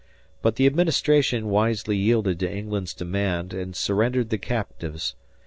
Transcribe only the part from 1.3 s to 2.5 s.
wisely yielded